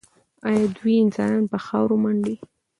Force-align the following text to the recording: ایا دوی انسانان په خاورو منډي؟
ایا 0.47 0.63
دوی 0.77 0.95
انسانان 1.03 1.43
په 1.51 1.57
خاورو 1.65 1.95
منډي؟ 2.03 2.35